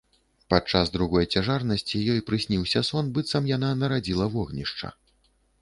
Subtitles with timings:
[0.53, 4.87] Падчас другой цяжарнасці ёй прысніўся сон, быццам яна нарадзіла вогнішча.